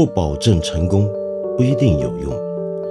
[0.00, 1.06] 不保证成功，
[1.58, 2.32] 不一定有用。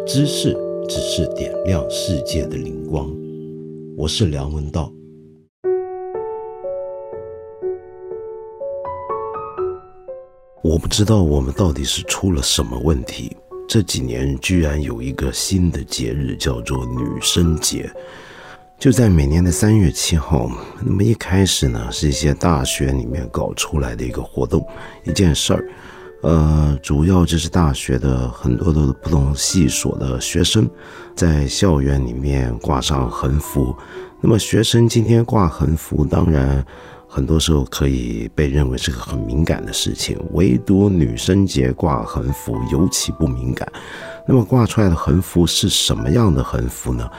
[0.06, 0.56] 知识
[0.88, 3.10] 只是点亮世界的灵光。
[3.98, 4.94] 我是梁文道。
[10.62, 13.36] 我不知道我们到底是出了什么问题。
[13.68, 17.90] 这几年居然有一个新的节日，叫做女生节。
[18.78, 20.48] 就在每年的三月七号，
[20.86, 24.64] 那么一开始呢，是一些大学里面搞出来的一个活动，
[25.06, 25.66] 一件事儿，
[26.22, 30.70] 呃，主要就是大学的很多的不同系所的学生，
[31.16, 33.74] 在校园里面挂上横幅。
[34.20, 36.66] 那么学生今天挂横幅，当然
[37.08, 43.72] 很多时候可以被认为是个很敏感的事情，唯独女生节挂横幅尤其不敏感。
[44.28, 47.10] 那么挂出来的横幅是什么样的横幅呢？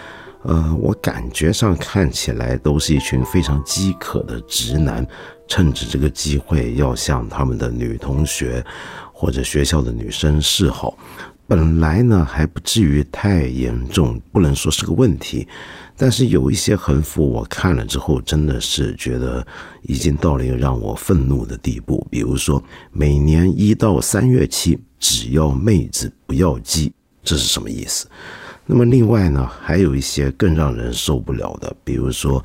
[0.43, 5.07] 呃，我感觉上看起来都是一群非常饥渴的直男，
[5.47, 8.65] 趁着这个机会要向他们的女同学
[9.13, 10.97] 或者学校的女生示好。
[11.47, 15.47] 本来呢还不至于太严重，不能说是个问题。
[15.97, 19.47] 但是有一些横幅我看了之后，真的是觉得
[19.82, 22.07] 已经到了一个让我愤怒的地步。
[22.09, 26.91] 比如说，每年一到三月七，只要妹子不要鸡，
[27.23, 28.07] 这是什么意思？
[28.73, 32.43] 那么另外呢，还有一些更让人受不了的，比如说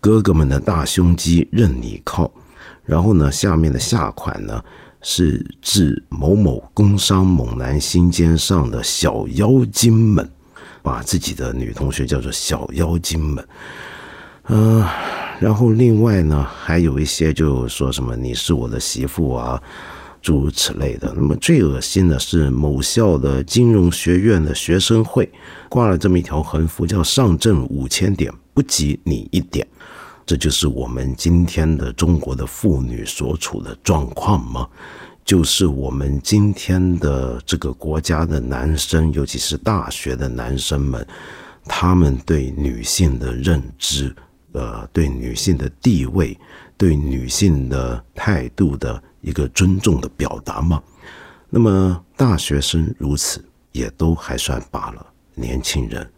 [0.00, 2.32] 哥哥们的大胸肌任你靠，
[2.82, 4.64] 然后呢，下面的下款呢
[5.02, 10.26] 是致某某工商猛男心尖上的小妖精们，
[10.80, 13.48] 把自己的女同学叫做小妖精们，
[14.48, 14.82] 嗯，
[15.38, 19.62] 然后另外呢，还有一些就说什么你是我的媳妇啊。
[20.26, 21.12] 诸如此类的。
[21.14, 25.30] 那么最恶心的是，某校的金融学院的学生会
[25.68, 29.64] 挂了这么一条横幅，叫“上证五千点不及你一点”。
[30.26, 34.66] 这就是我们今天的中国的妇女所处的状况吗？
[35.24, 41.06] 就是我们今天的这个国家的男生，尤其是大学的男生们，
[41.66, 44.12] 他们对女性的认知，
[44.50, 46.36] 呃，对女性的地位，
[46.76, 49.02] 对女性的态度的。
[49.22, 50.80] 一个尊重的表达吗？
[51.50, 55.04] 那么大学生如此也都还算罢了。
[55.34, 56.08] 年轻人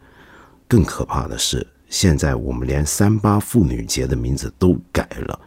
[0.67, 5.39] 更可怕的是，现在我们连三八妇女节的名字都改了，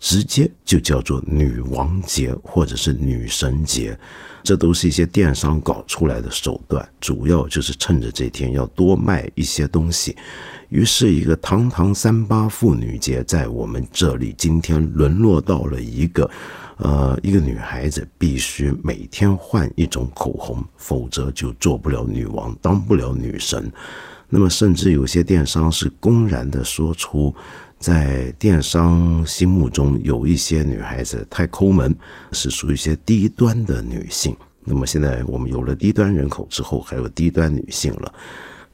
[0.00, 3.98] 直接就叫做女王节或者是女神节。
[4.44, 10.16] 这都是一些电商搞出来的手段，主要就是趁着这天要多卖一些东西。
[10.70, 16.30] 于是，一个堂堂三八妇女节在我们这里今天沦落到了一个。
[16.78, 23.68] 呃，一个女孩子必须每天换一种口红，否则就做不了女王，当不了女神。
[24.28, 27.34] 那么，甚至有些电商是公然的说出，
[27.78, 31.94] 在电商心目中有一些女孩子太抠门，
[32.32, 34.36] 是属于一些低端的女性。
[34.64, 38.12] 那么，现在我们有了低端人口之后，还有低端女性了，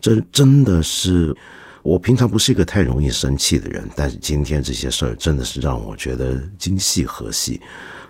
[0.01, 1.37] 这真的是
[1.83, 7.61] 我平常不是一个太容易生气的人，但是今天这些事儿真的是让我觉得今夕何夕。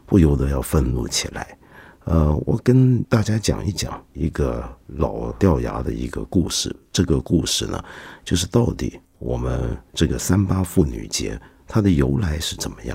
[0.06, 1.56] 不由得要愤怒起来，
[2.04, 6.77] 呃，我跟大家讲一讲一个老掉牙的一个故事。
[6.93, 7.83] 这个故事呢，
[8.22, 12.95] 就是到底我们这个三八妇女节它的由来是怎么样？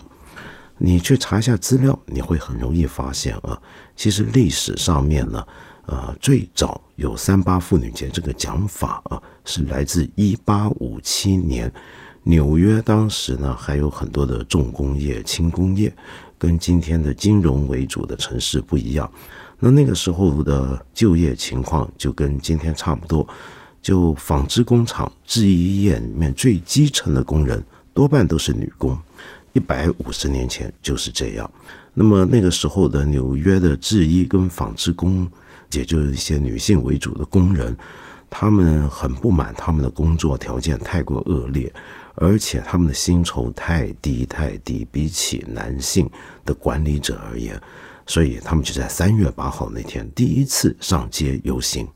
[0.78, 3.60] 你去查一下资料，你会很容易发现啊，
[3.96, 5.44] 其实历史上面呢，
[5.88, 11.72] 呃，最早有三八妇女节这个讲法啊，是来自一八五七年，
[12.22, 15.92] 纽约当时呢还有很多的重工业、轻工业。
[16.38, 19.12] 跟今天的金融为主的城市不一样，
[19.60, 23.28] 那那个时候的就业情况就跟今天差不多，
[23.82, 27.64] 就纺织工厂、制衣业里面最基层的工人
[27.94, 28.98] 多半都是女工，
[29.54, 31.50] 一百五十年前就是这样。
[31.94, 35.28] 那么那个时候的纽约的制衣跟纺织工，
[35.72, 37.76] 也就是一些女性为主的工人，
[38.30, 41.72] 他们很不满他们的工作条件太过恶劣。
[42.22, 46.10] 而且他们的薪酬太低太低，比起男性
[46.44, 47.58] 的管理者而言，
[48.06, 51.88] 所以他们就在三月八号那天第一次上街游行。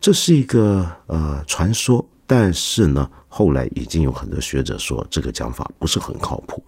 [0.00, 6.62] 这是一个呃传说，但是呢，后来已经有很多学者说这个讲法不是很靠谱。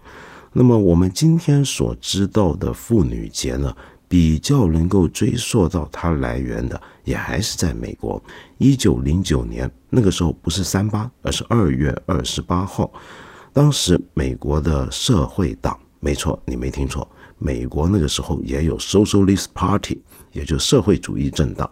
[0.52, 3.74] 那么我们今天所知道的妇女节呢？
[4.08, 8.20] 比较能够追溯到它来源的，也还是在美国。
[8.58, 12.92] 一九零九年那个时候不是三八，而是二月二十八号。
[13.52, 20.02] 当时美国的社会党，没错，你没听错，美国那个时候也有 Socialist Party，
[20.32, 21.70] 也就社会主义政党，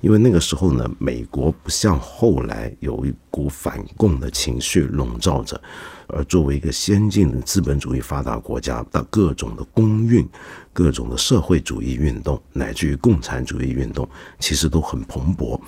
[0.00, 5.60] 因为那个时候呢，美国不像后来有一股反共的情绪笼罩着，
[6.06, 10.28] 而作为一个先进的资本主义发达国家，的各种的公运、
[10.72, 14.08] 各种的社会主义运动，乃至于共产主义运动，
[14.38, 15.60] 其实都很蓬勃。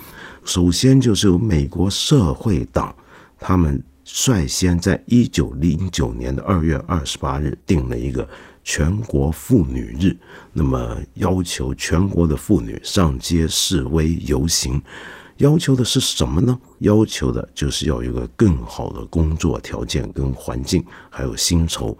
[0.45, 2.95] 首先就是由美国社会党，
[3.37, 8.27] 他们率先在一九零九年的二月二十八日定了一个。
[8.63, 10.15] 全国妇女日，
[10.53, 14.81] 那么要求全国的妇女上街示威游行，
[15.37, 16.59] 要求的是什么呢？
[16.79, 21.97] 要求的就是要有个更好的工作条件跟环境，还有薪酬，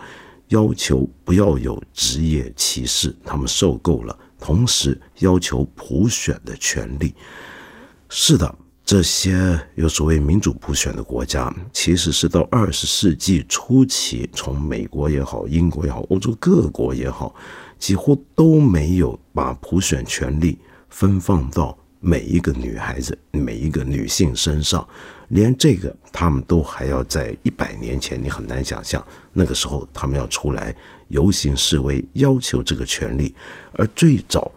[0.49, 7.15] 要求不要有职业歧视，他们受够了，同时要求普选的权利。
[8.09, 8.55] 是的。
[8.91, 17.33] 这些有所谓民主普选的国家，其实是到二十世纪初期，从美国也好、英国也好、欧洲各国也好，
[17.79, 20.59] 几乎都没有把普选权利
[20.89, 24.85] 分放到每一个女孩子、每一个女性身上。
[25.29, 29.01] 连这个，他们都还要在一百年前，你很难想象，
[29.31, 30.75] 那个时候他们要出来
[31.07, 33.33] 游行示威，要求这个权利。
[33.71, 34.51] 而最早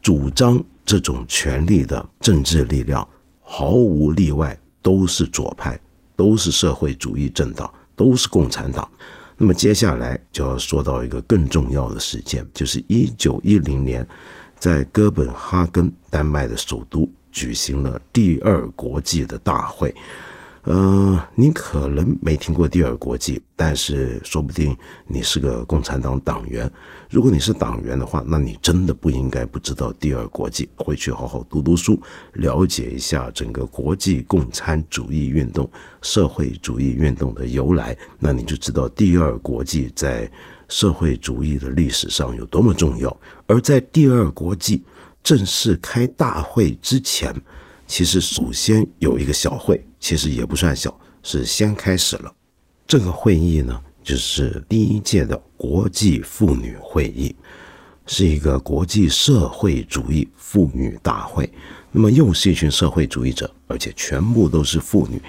[0.00, 3.04] 主张这种权利的政治力量。
[3.54, 5.78] 毫无例外，都是左派，
[6.16, 8.90] 都是社会主义政党，都是共产党。
[9.36, 14.08] 那么接下来就要说到一个更重要的事件，就是一九一零年，
[14.58, 19.94] 在哥本哈根，丹麦的首都，举行了第二国际的大会。
[20.64, 24.76] 嗯，你可能没听过第二国际，但是说不定
[25.08, 26.70] 你是个共产党党员。
[27.10, 32.00] 如果你是党员的话，那你真的不应该不知道第二国际，回去好好读读书，
[32.34, 35.68] 了解一下整个国际共产主义运动、
[36.00, 40.30] 社会主义运动的由来，那你就知道第二国际在
[40.68, 43.14] 社会主义的历史上有多么重要。
[43.48, 44.84] 而在第二国际
[45.24, 47.34] 正式开大会之前，
[47.88, 49.84] 其实首先有一个小会。
[50.02, 52.34] 其实也不算小，是先开始了。
[52.88, 57.32] 这个会议呢，就是第一届的国际妇女会议，
[58.04, 61.48] 是一个国际社会主义妇女大会。
[61.92, 65.22] 那么又是一群社会主义者，而且全部都是妇女。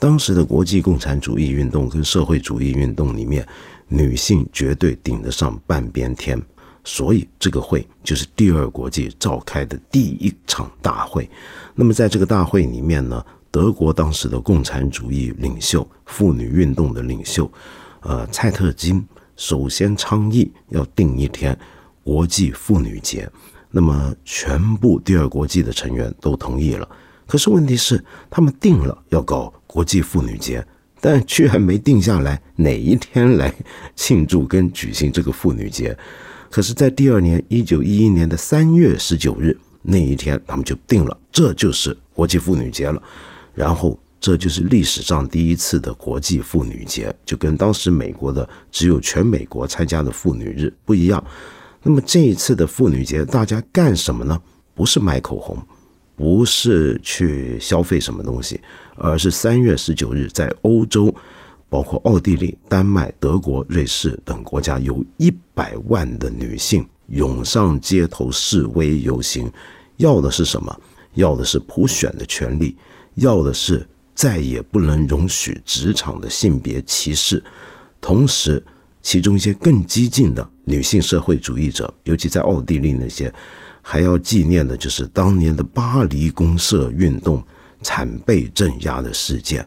[0.00, 3.46] 当时的国际共产主义运动跟社会主义运动里面，
[3.86, 6.42] 女性绝对顶得上半边天。
[6.82, 11.30] 所以这个会就是第二国际召开的第一场大会。
[11.76, 13.24] 那么在这个大会里面呢？
[13.50, 17.50] 德国当时的共产主义领袖、妇女运动的领袖，
[18.00, 19.02] 呃，蔡特金
[19.36, 21.58] 首先倡议要定一天
[22.04, 23.30] 国际妇女节。
[23.70, 26.88] 那么，全部第二国际的成员都同意了。
[27.26, 30.64] 可是问题是，他们定了要搞国际妇女节，
[31.00, 33.52] 但居然没定下来哪一天来
[33.94, 35.96] 庆祝跟举行这个妇女节。
[36.48, 43.02] 可是，在第二年一九一一年的三月十九日那一天，他们就定了，这就是国际妇女节了。
[43.56, 51.24] 然后，这就是历史上第一次的国际妇女节，就跟当时美国的只有全美国参加的妇女日不一样。
[51.82, 54.38] 那么这一次的妇女节，大家干什么呢？
[54.74, 55.56] 不是买口红，
[56.14, 58.60] 不是去消费什么东西，
[58.96, 61.14] 而是三月十九日在欧洲，
[61.70, 69.50] 包括奥地利、丹麦、德国、瑞士等国家，有一百万的女性涌上街头示威游行，
[69.96, 70.78] 要的是什么？
[71.14, 72.76] 要的是普选的权利。
[73.16, 77.42] 要的是再也不能容许职场的性别歧视，
[78.00, 78.62] 同时，
[79.02, 83.32] 其中一些更激进的女性社会主义者，尤其在奥地利那些，
[83.82, 87.42] 还要纪念的就是当年的巴黎公社运动
[87.82, 89.66] 惨被镇压的事件。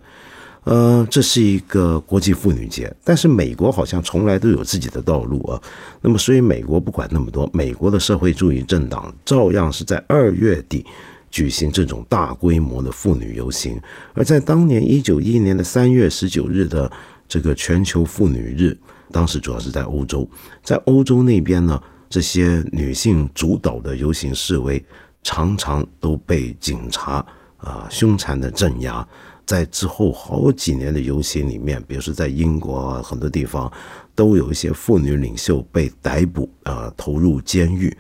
[0.66, 5.62] 呃，这是一个国际妇女节，但是美国好像从来都有自己的道路啊。
[6.02, 10.86] 那么，所以美国不管那么多，美国的社会主义政党照样是在二月底。
[11.32, 13.80] 举行这种大规模的妇女游行，
[14.14, 16.92] 而在当年一九一一年的三月十九日的
[17.28, 18.78] 这个全球妇女日，
[19.12, 20.28] 当时主要是在欧洲，
[20.64, 24.84] 在欧洲那边呢，这些女性主导的游行示威
[25.22, 27.26] 常常都被警察
[27.58, 29.08] 啊凶残的镇压。
[29.46, 33.72] 在之后好几年的游行里面，比如说在英国很多地方，
[34.16, 37.96] 都有一些妇女领袖被逮捕啊投入监狱。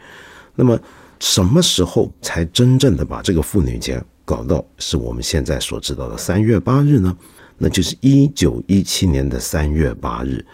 [0.55, 0.79] 那么。
[1.19, 7.15] 什么时候才真正的把这个妇女节搞到是我们现在所知道的三月八日呢？
[7.57, 10.45] 那就是一九一七年的三月八日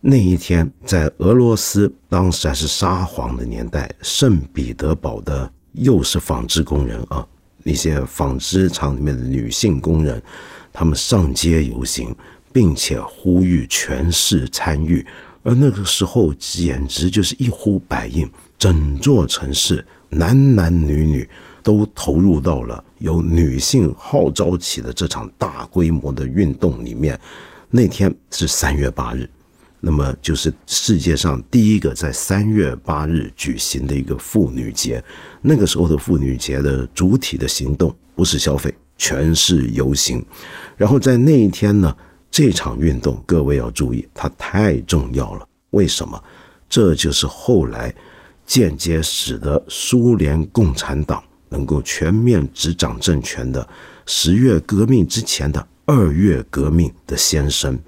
[0.00, 7.26] 那一天，在俄罗斯当时还是沙皇的年代，圣彼得堡的又是纺织工人啊，
[7.64, 10.22] 一些纺织厂里面的女性工人，
[10.72, 12.14] 他们上街游行，
[12.52, 15.04] 并且呼吁全市参与，
[15.42, 18.28] 而那个时候简直就是一呼百应。
[18.58, 21.28] 整座城市男男女女
[21.62, 27.18] 都投入到了由女性号召起的这场大规模的运动里面。
[27.68, 29.28] 那天是三月八日，
[29.80, 35.02] 那么就是世界上第一个在三月八日举行的一个妇女节。
[35.42, 40.24] 那个时候的妇女节的主体的行动不是消费，全是游行。
[40.76, 41.94] 然后在那一天呢，
[42.30, 45.46] 这场运动各位要注意，它太重要了。
[45.70, 46.22] 为什么？
[46.68, 47.94] 这就是后来
[48.46, 53.68] 间接使得苏联共产党能够全面执掌政权的
[54.06, 55.66] 十月革命之前的。
[55.88, 57.78] 二月革命的先声，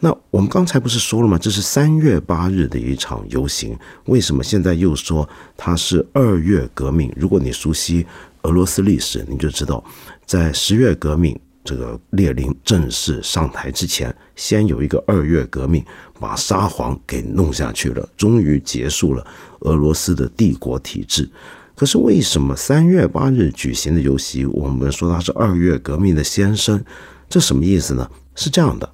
[0.00, 1.38] 那我们刚才不是说了吗？
[1.38, 3.74] 这是三月八日的一场游行，
[4.04, 7.10] 为什么现在又说它是二月革命？
[7.16, 8.04] 如果你熟悉
[8.42, 9.82] 俄罗斯历史，你就知道，
[10.26, 15.84] 在十月革命这个列宁正式上台之前，先有一个二月革命，
[16.18, 19.22] 把沙皇给弄下去了，终于结束了
[19.60, 21.28] 俄罗斯的帝国体制。
[21.76, 26.82] 可是为什么三月八日举行的游戏，我们说它是二月革命的先声？
[27.28, 28.10] 这什么意思呢？
[28.34, 28.90] 是这样的，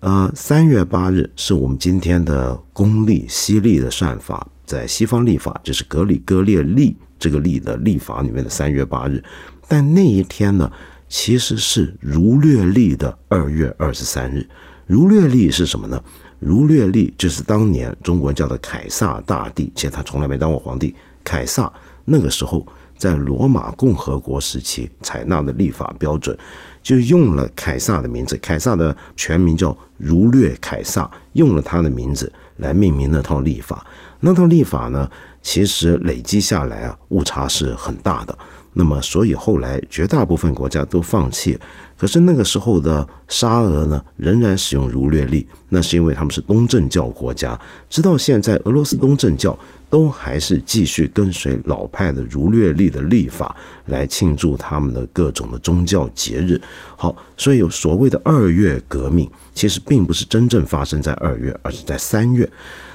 [0.00, 9.24] 呃，三月八日是我们今天的公历西历的算法，在西方历法就是格里戈列历这个历的历法里面的三月八日，
[9.66, 10.70] 但那一天呢，
[11.12, 14.48] 其实是儒略历的二月二十三日。
[14.86, 16.02] 儒略历是什么呢？
[16.38, 20.94] 儒略历就是当年中国人叫的凯撒大帝，其实他从来没当过皇帝。
[21.22, 21.70] 凯撒
[22.06, 22.66] 那个时候
[22.96, 26.36] 在罗马共和国时期采纳的历法标准。
[26.82, 33.86] 就用了凯撒的名字，凯撒的全名叫儒略凯撒，用了他的名字来命名那套历法。
[34.18, 35.08] 那套历法呢，
[35.42, 38.36] 其实累积下来啊，误差是很大的。
[38.72, 41.58] 那么，所以后来绝大部分国家都放弃。
[41.98, 47.58] 可是那个时候的沙俄呢，仍然使用儒略历，那是因为他们是东正教国家。
[47.88, 49.58] 直到现在，俄罗斯东正教。
[49.92, 56.58] 都还是继续跟随老派的儒略历的历法来庆祝他们的各种的宗教节日。
[56.96, 62.50] 好，所以有所谓的二月革命，其实并不是真正发生在二月，而是在三月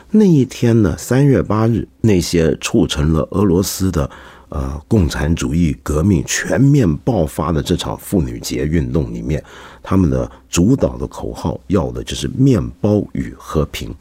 [0.10, 0.98] 那一天呢。
[0.98, 4.10] 三月八日，那些促成了俄罗斯的
[4.50, 9.44] 呃共产主义革命全面爆发的这场妇女节运动里面，
[9.82, 13.94] 他们的主导的口号要的就是面包与和平。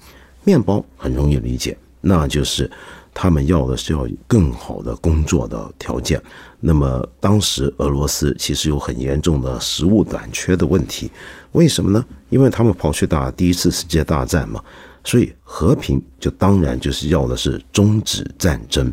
[0.44, 1.76] 面包很容易理解。
[2.08, 2.70] 那就是
[3.12, 6.22] 他们要的是要更好的工作的条件。
[6.60, 11.10] 那么当时俄罗斯其实有很严重的食物短缺的问题，
[11.50, 12.04] 为什么呢？
[12.28, 14.62] 因为他们跑去打第一次世界大战嘛，
[15.02, 18.92] 所以和平就当然就是要的是终止战争。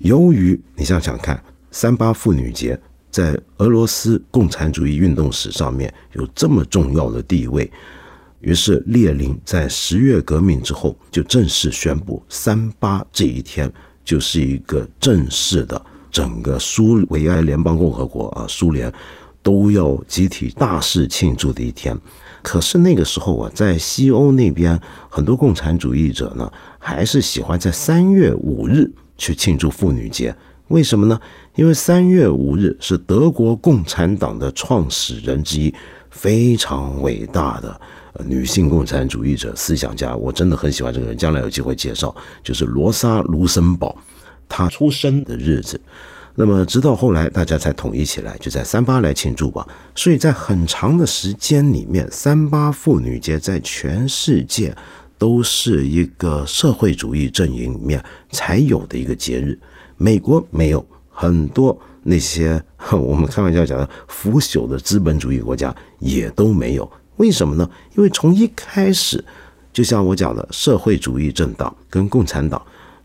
[0.00, 2.78] 由于你想想看，三八妇女节
[3.10, 7.70] 在俄罗斯共产主义运动史上面有这么重要的地位。
[8.40, 13.70] 于是，列宁在十月革命之后就正式宣布，三八这一天
[14.02, 15.80] 就是一个正式的
[16.10, 18.90] 整个苏维埃联邦共和国啊，苏联
[19.42, 21.94] 都要集体大肆庆祝的一天。
[22.42, 24.80] 可是那个时候啊，在西欧那边，
[25.10, 30.34] 很多共产主义者呢，还是喜欢在三月五日去庆祝妇女节。
[30.68, 31.20] 为什么呢？
[31.56, 35.74] 因为三月五日是德国共产党的创始人之一，
[36.10, 37.80] 非常伟大的。
[38.24, 41.16] 女性共产主义者思想家，我真的很喜欢这个人。
[41.16, 43.96] 将来有机会介绍，就是罗莎·卢森堡，
[44.48, 45.80] 她出生的日子。
[46.36, 49.66] 那么，直到后来大家才统一起来，就在三八来庆祝吧。
[49.94, 54.74] 所以在很长的时间里面，三八妇女节在全世界
[55.20, 59.56] 都是一个社会主义阵营里面才有的一个节日。
[59.98, 62.58] 美国没有，很多那些
[62.90, 66.90] 我们开玩笑讲的腐朽的资本主义国家也都没有。
[67.18, 67.70] 为什么呢？
[67.94, 69.22] 因为从一开始，
[69.74, 72.60] 就像我讲的，社会主义政党跟共产党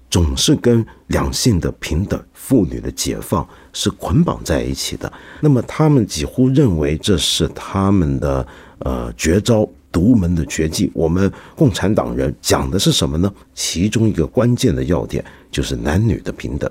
[0.10, 5.12] 总是跟两性的平等、妇女的解放是捆绑在一起的。
[5.42, 8.48] 那么他们几乎认为这是他们的
[8.80, 10.92] 呃绝招、独门的绝技。
[10.94, 13.34] 我们共产党人讲的是什么呢？
[13.54, 16.70] 其中一个关键的要点就是男女的平等。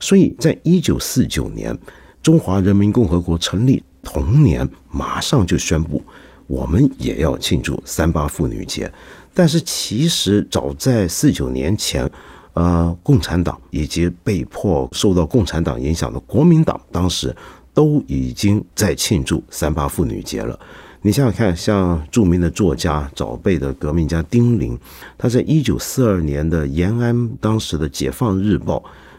[0.00, 1.78] 所以在一九四九年，
[2.20, 6.02] 中华人民共和国成立同年，马上就宣布。
[6.48, 8.92] 我们也要庆祝三八妇女节，
[9.32, 12.10] 但是其实早在四九年前，
[12.54, 17.34] 呃，共产党以及被迫受到共产党影响的国民党，当时
[17.72, 20.58] 都已经在庆祝三八妇女节了。
[21.06, 24.78] 你想想看，像著名的作家、早辈的革命家丁玲，
[25.18, 28.78] 他在一九四二年的延安当时的《解放日报》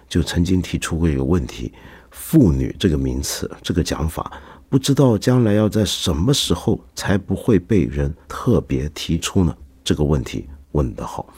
[0.10, 1.72] 就曾经提出过一个问题：
[2.10, 4.32] 妇女这个名词，这个讲法。
[4.68, 9.56] 不知道将来要在什么时候才不会被人特别提出呢？
[9.84, 11.32] 这个问题问得好。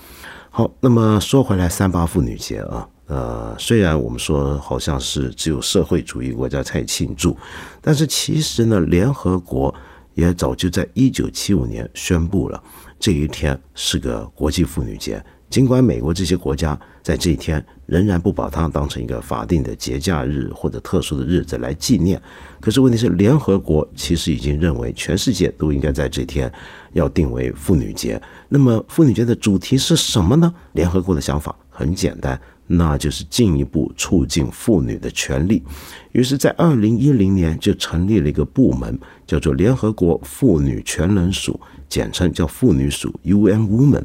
[0.50, 7.36] 好，那么说回来，三八妇女节啊，呃，虽然我们说好像是只有社会主义国家才庆祝，
[7.82, 9.76] 但是其实呢，联合国
[10.18, 12.62] 也早就在一九七五年宣布了
[13.00, 15.24] 这一天是个国际妇女节。
[15.48, 22.22] 尽管美国这些国家在这一天仍然不把它当成一个法定的节假日或者特殊的日子来纪念，
[22.60, 26.52] 可是问题是，联合国其实已经认为全世界都应该在这天
[26.94, 28.22] 要定为妇女节。
[28.50, 30.54] 那么，妇女节的主题是什么呢？
[30.74, 32.38] 联合国的想法很简单。
[32.68, 35.64] 那就是进一步促进妇女的权利，
[36.12, 41.58] 于是，在二零一零年就成立了一个部门，叫做联合国妇女全能署，
[41.88, 44.04] 简称叫妇女署 （UN Women）。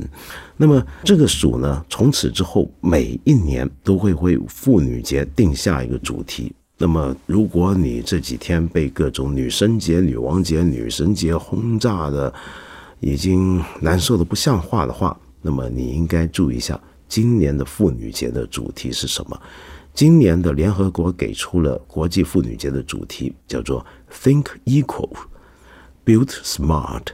[0.56, 6.52] 那么，这个署呢，从此之后每一年都会为妇女节定下一个主题。
[6.78, 12.32] 那么，如果你这几天被各种女生节、女王节、女神节轰炸的
[13.00, 16.80] 已经难受的不像话的话，那么你应该注意一下。
[17.12, 19.38] 今年的妇女节的主题是什么？
[19.92, 25.10] 今年的联合国给出了国际妇女节的主题，叫做 “Think Equal,
[26.06, 27.08] Build Smart,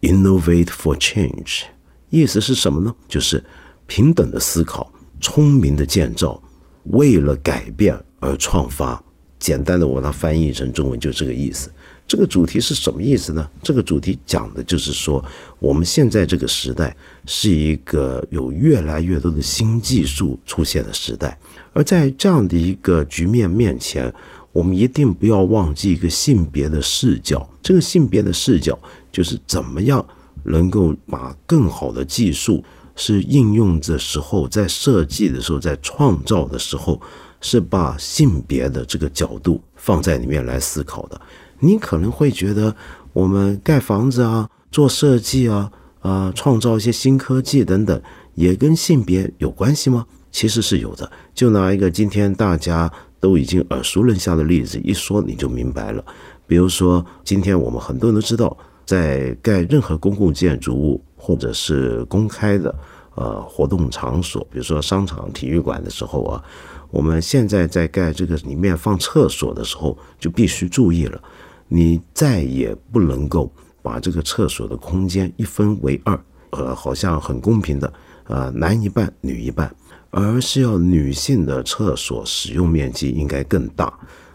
[0.00, 1.62] Innovate for Change”。
[2.10, 2.92] 意思是什么呢？
[3.06, 3.44] 就是
[3.86, 6.42] 平等的思考，聪明的建造，
[6.86, 9.00] 为了改变而创发。
[9.38, 11.70] 简单的，我把它翻译成中文就这个意思。
[12.08, 13.48] 这个主题是什么意思呢？
[13.62, 15.24] 这个主题讲的就是说，
[15.58, 16.96] 我们现在这个时代
[17.26, 21.36] 是一个有越来越多的新技术出现的时代，
[21.72, 24.12] 而在这样的一个局面面前，
[24.52, 27.48] 我们一定不要忘记一个性别的视角。
[27.60, 28.78] 这个性别的视角
[29.10, 30.06] 就是怎么样
[30.44, 32.62] 能够把更好的技术
[32.94, 37.00] 是应用的时候，在设计的时候，在创造的时候，
[37.40, 41.20] 是把性别的这个角度放在里面来思考的。
[41.60, 42.74] 你可能会觉得，
[43.12, 45.70] 我们盖房子啊、做设计啊、
[46.00, 48.00] 啊创造一些新科技等等，
[48.34, 50.06] 也跟性别有关系吗？
[50.30, 51.10] 其实是有的。
[51.34, 56.04] 就拿一个今天大家都已经耳熟能详的例子一说，你就明白了。
[56.46, 62.72] 比如说，今天我们很多人都知道，在盖任何公共建筑物或者是公开的
[63.14, 66.44] 呃活动场所，比如说商场、体育馆的时候啊，
[66.90, 71.20] 我们现在在盖这个里面放厕所的时候，就必须注意了。
[71.68, 73.50] 你再也不能够
[73.82, 76.18] 把这个厕所的空间一分为二，
[76.50, 77.92] 呃，好像很公平的，
[78.24, 79.74] 呃，男一半，女一半，
[80.10, 83.92] 而是要女性的厕所使用面积应该更大。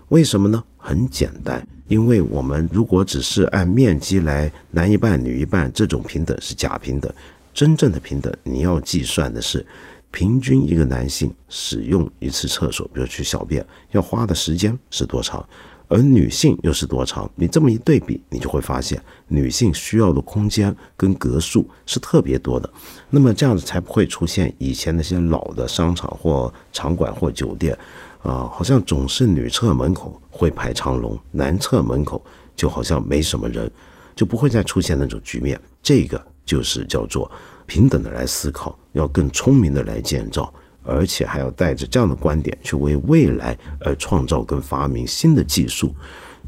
[0.10, 0.62] 为什么呢？
[0.78, 7.12] 很简单，因为我们如果只是按面积来男一半，女一半，这种平等是假平等。
[7.54, 9.66] 真正的平等，你要计算的是
[10.10, 15.46] 平均一个男性使用一次厕所，比如去小便，要花的时间是多长。
[15.92, 17.30] 而女性又是多长？
[17.36, 22.70] 你这么一对比，你就会发现女性需要的空间跟格数是特别多的。
[23.10, 27.78] 那么这样子才不会出现以前那些老的商场或场馆或酒店，
[28.24, 32.24] 啊，好像总是女厕门口会排长龙，男厕门口
[32.56, 33.70] 就好像没什么人，
[34.16, 35.60] 就不会再出现那种局面。
[35.84, 37.30] 这个就是叫做
[37.66, 40.54] 平等的来思考，要更聪明的来建造。
[40.84, 45.94] 而且还要带着这样的观点去为未来而创造跟发明新的技术，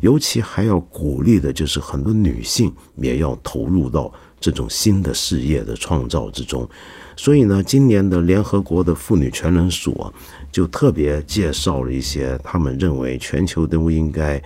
[0.02, 6.68] 尤其还要鼓励的就是很多女性也要投入到这种新的事业的创造之中。
[7.16, 10.12] 所以呢，今年的联合国的妇女全能署啊，
[10.52, 14.42] 就特别介绍了一些他们认为全球都应该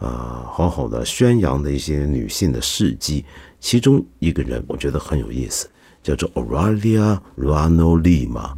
[0.00, 3.24] 呃好好的宣扬的一些女性的事迹。
[3.58, 5.66] 其中一个人我觉得很有意思，
[6.02, 8.52] 叫做 Aurelia Rano Lima。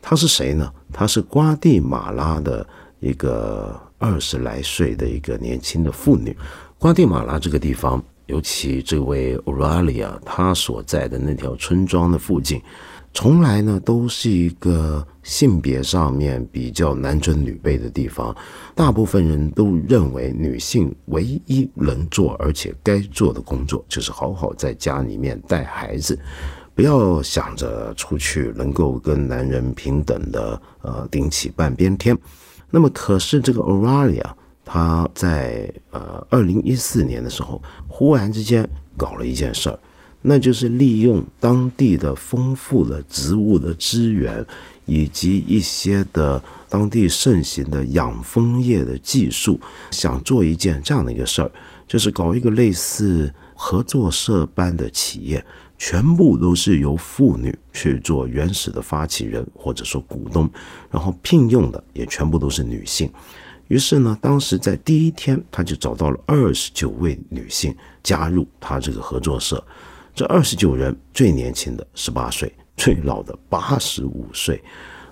[0.00, 0.72] 她是谁呢？
[0.92, 2.66] 她是瓜地马拉的
[3.00, 6.36] 一个二十来岁的一个年轻的妇女。
[6.78, 12.62] 瓜地马拉这个地方，尤其这位 Oralia 她所在的那条村庄的附近，
[13.12, 18.34] 从来呢都是一个性别上面比较男尊女卑的地方。
[18.74, 26.16] 大部分人都认为，女性唯一能做而且该做的工作，就是好好在家里面带孩子。
[26.78, 32.16] 不要想着出去能够跟男人平等的呃顶起半边天。
[32.70, 34.30] 那么，可是这个 Oralia
[34.64, 38.64] 他在呃二零一四年的时候，忽然之间
[38.96, 39.76] 搞了一件事儿，
[40.22, 44.46] 那就是利用当地的丰富的植物的资源，
[44.86, 49.58] 以及一些的当地盛行的养蜂业的技术，
[49.90, 51.50] 想做一件这样的一个事儿，
[51.88, 55.44] 就是搞一个类似合作社般的企业。
[55.78, 60.50] 全部都是由妇女去做原始的发起人或者说股东，
[60.90, 63.10] 然后聘用的也全部都是女性。
[63.68, 69.62] 于是呢，当时在第一天，他就找到了二十九位女性加入他这个合作社。
[70.14, 74.60] 这二十九人最年轻的十八岁，最老的八十五岁。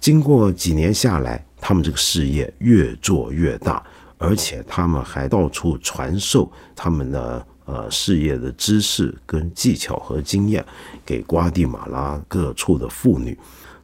[0.00, 3.84] 经过几年下来，他们这个事业越做越大，
[4.18, 10.64] 而且他们还到处传授他们的呃事业的知识跟技巧和经验
[11.04, 13.38] 给瓜地马拉各处的妇女。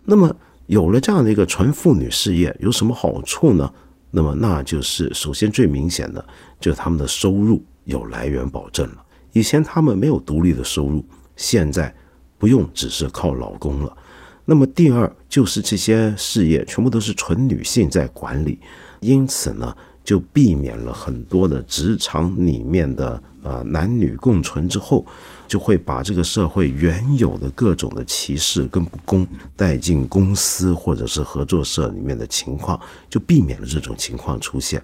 [0.05, 0.35] 那么
[0.66, 3.71] 有了这样的一个纯妇女事业，有什么好处呢？
[4.11, 6.25] 那么那就是首先最明显的，
[6.59, 9.05] 就是他们的收入有来源保证了。
[9.33, 11.05] 以前他们没有独立的收入，
[11.37, 11.95] 现在
[12.38, 13.97] 不用只是靠老公了。
[14.45, 18.59] 那么第二就是这些事业全部都是纯女性在管理，
[19.01, 25.07] 因此呢，就避免了很多的职场里面的呃男女共存之后，
[25.47, 34.83] 就会把这个社会原有的各种的歧视跟不公带进公司或者是合作社里面的情况，就避免了这种情况出现。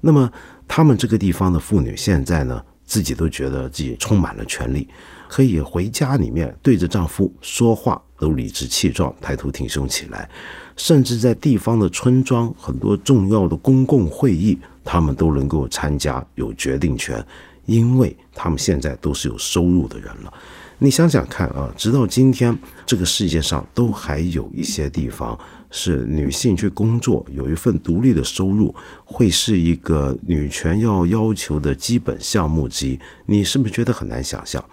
[0.00, 0.30] 那么
[0.66, 4.88] 他们这个地方的妇女现在呢，自己都觉得自己充满了权利，
[5.32, 8.00] 可以回家里面对着丈夫说话。
[8.18, 10.30] 都理直气壮，抬头挺胸起来，
[10.76, 17.20] 甚至在地方的村庄很多重要的公共会议，他们都能够参加，有决定权，
[17.66, 20.32] 因为他们现在都是有收入的人了。
[20.78, 25.36] 你想想看啊，直到今天，这个世界上都还有一些地方
[25.72, 28.72] 是女性去工作，有一份独立的收入，
[29.04, 32.96] 会是一个女权要要求的基本项目之一。
[33.26, 34.64] 你是不是觉得很难想象？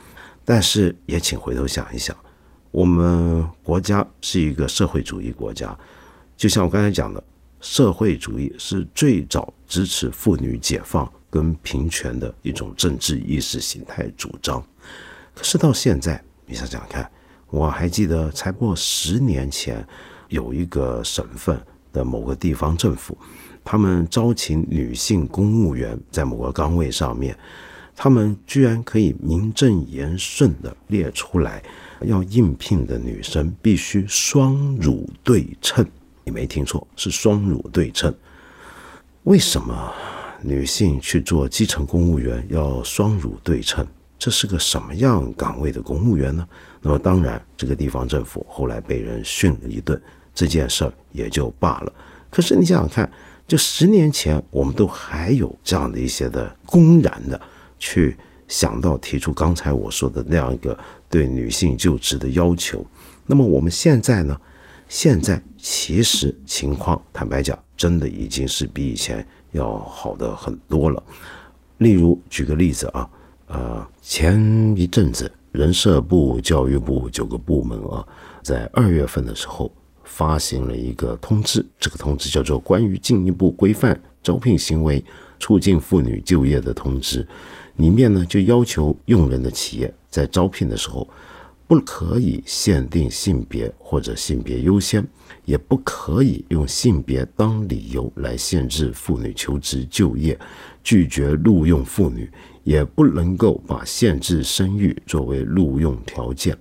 [0.49, 2.17] 但是也请回头想一想。
[2.71, 5.77] 我们国家是一个社会主义国家，
[6.35, 7.23] 就像我刚才讲的，
[7.62, 14.59] 社会主义是最早支持妇女解放跟平权的一种政治意识形态主张。
[15.35, 17.07] 可是到现在，你想想看，
[17.51, 19.88] 我还记得才过十年前，
[20.29, 21.62] 有一个省份
[21.93, 23.15] 的某个地方政府，
[23.63, 27.38] 他们招请女性公务员在某个岗位上面，
[28.01, 31.62] 他们居然可以名正言顺的列出来。
[32.03, 35.85] 要应聘的女生必须双乳对称，
[36.23, 38.15] 你没听错，是双乳对称。
[39.23, 39.93] 为什么
[40.41, 43.85] 女性去做基层公务员要双乳对称？
[44.17, 46.47] 这是个什么样岗位的公务员呢？
[46.81, 50.01] 那么当然，这个地方政府后来被人训了一顿，
[50.33, 51.91] 这件事儿也就罢了。
[52.29, 53.12] 可是你想想看，
[53.45, 57.41] 就十年前，我们都还有这样的一些的公然的
[57.80, 58.15] 去
[58.48, 60.78] 想到提出刚才我说的那样一个。
[61.12, 62.86] 对女性就职的要求，
[63.26, 64.39] 那么我们现在呢？
[64.88, 71.02] 现在其实情况，坦白讲，真的已经是比以前要好的很多了。
[71.80, 73.10] 例如，举个例子啊，
[73.48, 74.38] 呃，前
[74.78, 78.08] 一阵子，人社部、教育部九个部门啊，
[78.44, 79.72] 在二月份的时候
[80.04, 85.04] 发行了一个通知，这个通知叫做《关于进一步规范招聘行为、
[85.39, 87.23] 促进妇女就业的通知》，
[87.78, 89.93] 里面呢就要求用人的企业。
[90.10, 91.08] 在招聘的时候，
[91.67, 95.08] 不可以限定性别或者性别优先，
[95.45, 100.38] 也不可以用性别当理由来限制妇女求职就业，
[100.84, 102.28] 拒绝录用妇女，
[102.63, 106.58] 也不能够把限制生育作为录用条件。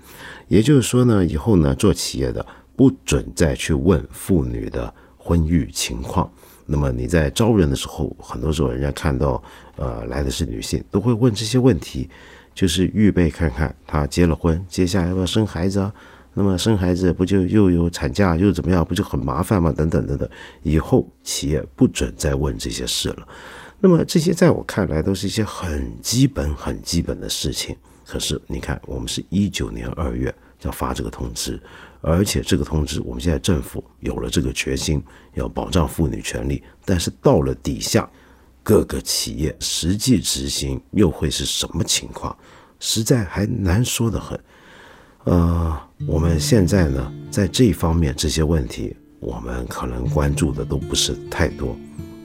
[0.47, 2.45] 也就是说呢，以后呢，做企业的
[2.77, 6.31] 不准再去问妇女的婚育情况。
[6.71, 9.43] 那么你在招人的时候，很多时候人家看到
[9.77, 12.09] 呃来的是女性，都会问这些问题。
[12.55, 15.95] 就是预备看看她结了婚，接下来要不要生孩子啊？
[16.35, 18.85] 那么生孩子不就又有产假又怎么样？
[18.85, 19.73] 不就很麻烦吗？
[19.73, 20.29] 等等等等，
[20.65, 23.29] 以后企业不准再问这些事了。
[23.79, 27.77] 那么这些在我看来都是一些很基本、很基本的事情。
[28.05, 31.61] 可是你看，我们是一九年二月要发这个通知，
[32.01, 35.03] 而且这个通知我们现在政府有了这个决心
[35.35, 38.09] 要保障妇女权利，但是到了底下。
[38.61, 42.37] 各个企业实际执行又会是什么情况？
[42.79, 44.39] 实在还难说的很。
[45.25, 51.75] 呃，我们现在呢，在这方面这些问题，我们可能关注的都不是太多。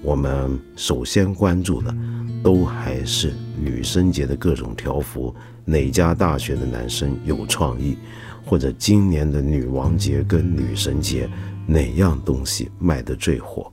[0.02, 1.96] 我们首先关注的，
[2.44, 5.34] 都还是女生节的各种条幅，
[5.64, 7.98] 哪家大学的男生有创意，
[8.46, 11.30] 或者今年的女王节跟女神节
[11.66, 13.72] 哪样东西卖得最火？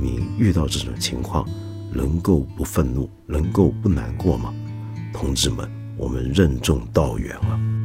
[0.00, 1.46] 你遇到这种情况？
[1.92, 4.54] 能够不愤怒，能够不难过吗？
[5.12, 7.79] 同志们，我们任重道远了。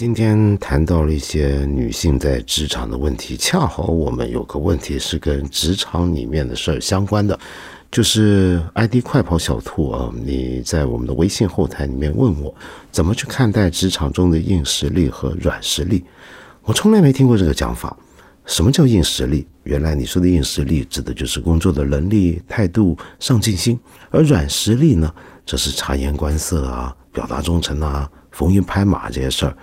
[0.00, 7.38] 今天谈到了一些女性在职场的问题，恰好我们有个问题是跟职场里面的事儿相关的。
[7.90, 12.54] 就是 ID 快跑小兔啊，你在我们的微信后台里面问我
[12.90, 16.02] 怎么去看待职场中的硬实力和软实力，
[16.62, 17.94] 我从来没听过这个讲法。
[18.46, 19.46] 什么叫硬实力？
[19.64, 29.54] 原来你说的硬实力指的就是工作的能力、态度、上进心，而软实力呢，则是察言观色啊、表达忠诚啊、逢迎拍马这些事儿。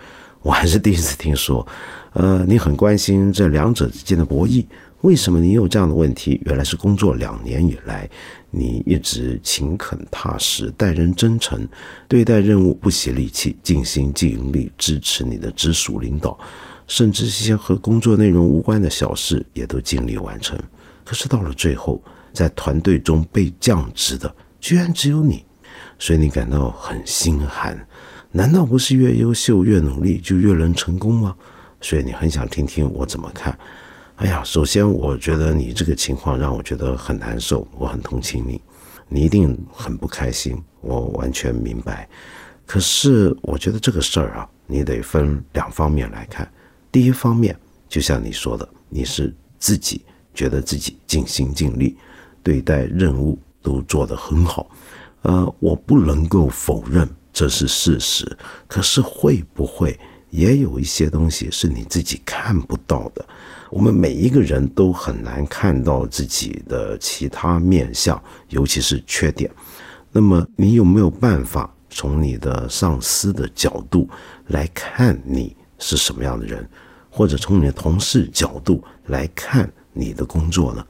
[0.47, 1.67] 我还是第一次听说。
[2.13, 4.65] 呃，你很关心这两者之间的博弈，
[5.01, 6.41] 为什么你有这样的问题？
[6.45, 8.09] 原来是工作两年以来，
[8.49, 11.67] 你一直勤恳踏实，待人真诚，
[12.07, 16.39] 对待任务不惜力气，尽心尽力支持你的直属领导。
[16.87, 20.57] 甚至一些和工作内容无关的小事也都尽力完成，
[21.03, 25.45] 可是到了最后，在团队中被降职的居然只有你，
[25.99, 27.77] 所以你感到很心寒。
[28.31, 31.35] 难道不是越优秀越努力就越能成功吗？
[31.81, 33.57] 所以你很想听听我怎么看。
[34.17, 38.59] 哎呀，首先我觉得你这个情况让我觉得很难受，我很同情你，
[39.07, 42.09] 你一定很不开心，我完全明白。
[42.65, 46.51] 可是我觉得这个事儿啊，你得分两方面来看。
[46.91, 47.55] 第一方面，
[47.87, 51.95] 就像你说的，你是自己觉得自己尽心尽力，
[52.41, 54.67] 对待任务都做得很好，
[55.21, 57.07] 呃，我不能够否认
[57.37, 58.25] 这是事实。
[58.67, 59.95] 可是会不会
[60.31, 63.23] 也有一些东西是你自己看不到的？
[63.69, 68.19] 我们每一个人都很难看到自己的其他面相，
[68.49, 69.51] 尤其是缺点。
[70.11, 74.09] 那么，你有没有办法从你的上司的角度
[74.47, 76.67] 来看你是什么样的人？
[77.11, 80.83] 或者从你的同事角度来看你的工作呢？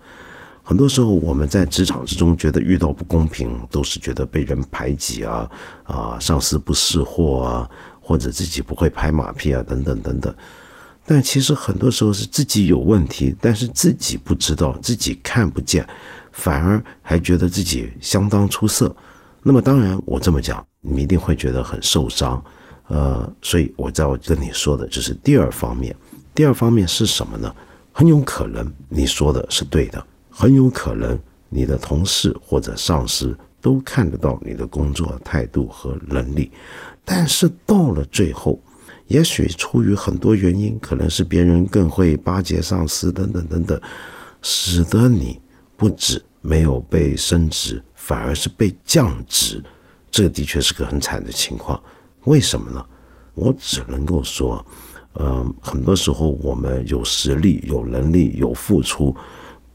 [0.68, 5.50] 很多时候我们在职场之中觉得遇到不公平，都是觉得被人排挤啊
[5.86, 7.70] 啊，上司不识货啊，
[8.02, 10.36] 或者自己不会拍马屁啊，等等等等。
[11.06, 15.88] 但其实很多时候是自己有问题，但是自己不知道，自己看不见，
[16.34, 18.94] 反而还觉得自己相当出色。
[19.42, 22.44] 那么当然，我这么讲，你一定会觉得很受伤。
[22.88, 25.96] 呃，所以我在跟你说的就是第二方面。
[26.36, 27.56] 第二方面是什么呢？
[27.94, 30.06] 很有可能你说的是对的，
[30.40, 31.20] 很有可能
[31.50, 36.52] 你的同事或者上司都看得到你的工作态度和能力，
[37.04, 38.60] 但是到了最后，
[39.08, 43.82] 也许出于很多原因，可能是别人更会巴结上司等等等等，
[44.44, 45.42] 使得你
[45.76, 49.64] 不止没有被升职，反而是被降职，
[50.12, 51.82] 这的确是个很惨的情况。
[52.26, 52.86] 为什么呢？
[53.34, 54.64] 我只能够说。
[55.20, 59.16] 嗯，很多时候我们有实力、有能力、有付出，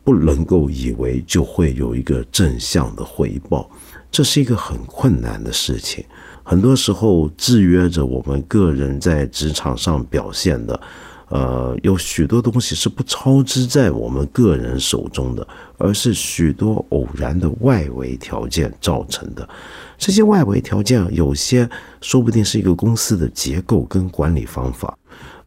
[0.05, 3.71] 不能够以为就会有一个正向的回报，
[4.11, 6.05] 这是一个很困难的事情。
[6.43, 10.81] 很多时候制约着我们个人在职场上表现的，
[11.29, 15.47] 呃，有许多东西是不操之在我们个人手中的，
[15.79, 19.49] 而是许多偶然的外围条件造成的。
[19.97, 21.69] 这些外围条件有些
[22.01, 24.99] 说不定是一个公司的结构跟管理方法。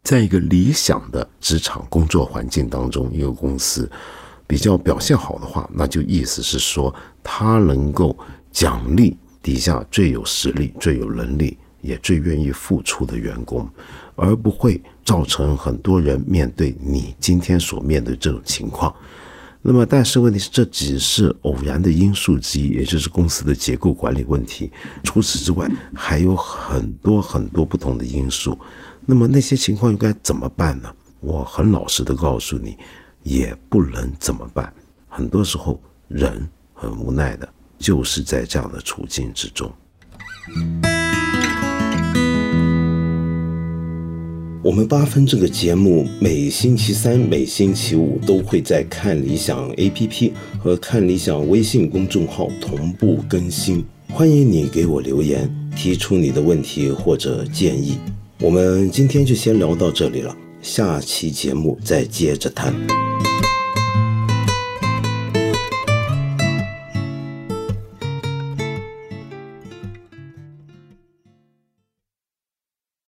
[0.02, 3.90] 在一个理想的职场工作环境当中，一个公司
[4.46, 8.16] 比较表现好的话，那就意思是说，他能够
[8.52, 13.68] 奖励底下最有实力、最有能力、也最愿意付出的员工，
[14.14, 18.94] 而不会造成很多人面对你今天所面对这种情况。
[19.62, 24.70] 那么，但是问题是，这只是偶然的因素之一，也就是公司的结构管理问题。
[25.02, 28.56] 除此之外，还有很多很多不同的因素。
[29.04, 30.88] 那么那些情况应该怎么办呢？
[31.18, 32.78] 我很老实的告诉你，
[33.26, 34.72] 也不能怎么办。
[35.08, 39.68] 很多时候，人很无奈的，就是在这样的处境之中。
[44.62, 53.84] 我们八分这个节目每星期三、每星期五都会在看理想 APP 和看理想微信公众号同步更新。
[54.08, 57.98] 欢迎你给我留言，提出你的问题或者建议。
[58.40, 62.74] 我们今天就先聊到这里了，下期节目再接着谈。